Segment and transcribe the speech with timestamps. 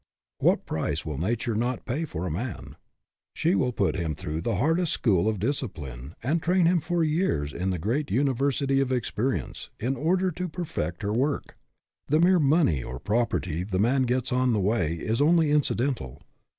[0.39, 2.75] What price will Nature not pay for a man?
[3.35, 7.53] She will put him through the hardest school of discipline, and train him for years
[7.53, 11.55] in the great university of experience, in order to per fect her work.
[12.07, 16.23] The mere money or property the man gets on the way is only incidental.